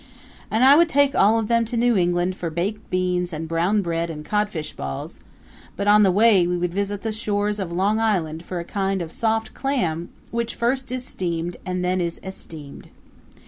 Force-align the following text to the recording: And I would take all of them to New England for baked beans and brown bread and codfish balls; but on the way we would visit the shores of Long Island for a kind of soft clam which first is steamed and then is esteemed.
And 0.49 0.63
I 0.63 0.75
would 0.75 0.89
take 0.89 1.13
all 1.13 1.37
of 1.37 1.47
them 1.47 1.63
to 1.65 1.77
New 1.77 1.95
England 1.95 2.35
for 2.35 2.49
baked 2.49 2.89
beans 2.89 3.31
and 3.31 3.47
brown 3.47 3.83
bread 3.83 4.09
and 4.09 4.25
codfish 4.25 4.73
balls; 4.73 5.19
but 5.75 5.87
on 5.87 6.01
the 6.01 6.09
way 6.09 6.47
we 6.47 6.57
would 6.57 6.73
visit 6.73 7.03
the 7.03 7.11
shores 7.11 7.59
of 7.59 7.71
Long 7.71 7.99
Island 7.99 8.43
for 8.43 8.59
a 8.59 8.65
kind 8.65 9.03
of 9.03 9.11
soft 9.11 9.53
clam 9.53 10.09
which 10.31 10.55
first 10.55 10.91
is 10.91 11.05
steamed 11.05 11.57
and 11.67 11.85
then 11.85 12.01
is 12.01 12.19
esteemed. 12.23 12.89